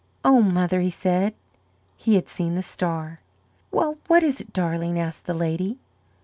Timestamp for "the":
2.55-2.63, 5.27-5.35